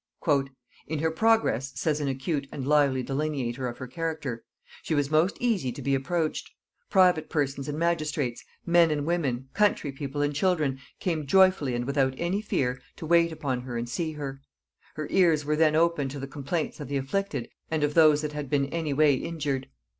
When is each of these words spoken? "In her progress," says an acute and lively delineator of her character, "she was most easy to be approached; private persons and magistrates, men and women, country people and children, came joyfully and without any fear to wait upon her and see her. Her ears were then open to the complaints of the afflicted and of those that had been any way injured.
"In 0.87 0.97
her 0.97 1.11
progress," 1.11 1.79
says 1.79 1.99
an 2.01 2.07
acute 2.07 2.47
and 2.51 2.65
lively 2.65 3.03
delineator 3.03 3.67
of 3.67 3.77
her 3.77 3.85
character, 3.85 4.43
"she 4.81 4.95
was 4.95 5.11
most 5.11 5.37
easy 5.39 5.71
to 5.73 5.81
be 5.83 5.93
approached; 5.93 6.49
private 6.89 7.29
persons 7.29 7.69
and 7.69 7.77
magistrates, 7.77 8.43
men 8.65 8.89
and 8.89 9.05
women, 9.05 9.49
country 9.53 9.91
people 9.91 10.23
and 10.23 10.33
children, 10.33 10.79
came 10.99 11.27
joyfully 11.27 11.75
and 11.75 11.85
without 11.85 12.15
any 12.17 12.41
fear 12.41 12.81
to 12.95 13.05
wait 13.05 13.31
upon 13.31 13.61
her 13.61 13.77
and 13.77 13.87
see 13.89 14.13
her. 14.13 14.41
Her 14.95 15.05
ears 15.11 15.45
were 15.45 15.55
then 15.55 15.75
open 15.75 16.09
to 16.09 16.19
the 16.19 16.25
complaints 16.25 16.79
of 16.79 16.87
the 16.87 16.97
afflicted 16.97 17.47
and 17.69 17.83
of 17.83 17.93
those 17.93 18.23
that 18.23 18.33
had 18.33 18.49
been 18.49 18.65
any 18.73 18.93
way 18.93 19.13
injured. 19.13 19.69